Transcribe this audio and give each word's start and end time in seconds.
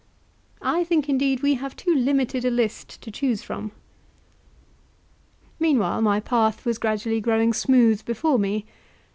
I 0.63 0.83
think, 0.83 1.09
indeed, 1.09 1.43
we 1.43 1.53
have 1.53 1.75
too 1.75 1.93
limited 1.93 2.43
a 2.43 2.49
list 2.49 3.03
to 3.03 3.11
choose 3.11 3.43
from. 3.43 3.71
Meantime 5.59 6.03
my 6.05 6.19
path 6.19 6.65
was 6.65 6.79
gradually 6.79 7.21
growing 7.21 7.53
smooth 7.53 8.03
before 8.03 8.39
me. 8.39 8.65